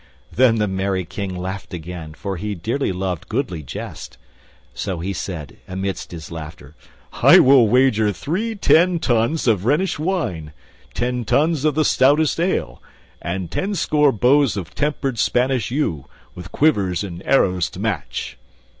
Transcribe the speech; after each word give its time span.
Then 0.31 0.55
the 0.55 0.67
merry 0.67 1.05
King 1.05 1.35
laughed 1.37 1.75
again, 1.75 2.15
for 2.15 2.35
he 2.37 2.55
dearly 2.55 2.91
loved 2.91 3.29
goodly 3.29 3.61
jest; 3.61 4.17
so 4.73 4.97
he 4.97 5.13
said, 5.13 5.57
amidst 5.67 6.11
his 6.11 6.31
laughter, 6.31 6.73
"I 7.13 7.37
will 7.37 7.67
wager 7.67 8.11
thee 8.11 8.55
ten 8.55 8.97
tuns 8.97 9.45
of 9.47 9.63
Rhenish 9.63 9.99
wine, 9.99 10.53
ten 10.95 11.23
tuns 11.23 11.65
of 11.65 11.75
the 11.75 11.85
stoutest 11.85 12.39
ale, 12.39 12.81
and 13.21 13.51
tenscore 13.51 14.11
bows 14.11 14.57
of 14.57 14.73
tempered 14.73 15.19
Spanish 15.19 15.69
yew, 15.69 16.07
with 16.33 16.51
quivers 16.51 17.03
and 17.03 17.21
arrows 17.23 17.69
to 17.69 17.79
match." 17.79 18.39